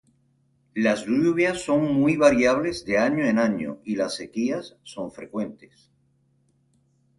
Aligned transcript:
Las 0.73 1.05
lluvias 1.05 1.61
son 1.61 1.93
muy 1.93 2.17
variables 2.17 2.83
de 2.85 2.97
año 2.97 3.23
en 3.23 3.37
año, 3.37 3.81
y 3.83 3.97
las 3.97 4.15
sequías 4.15 4.75
son 4.81 5.11
frecuentes. 5.11 5.91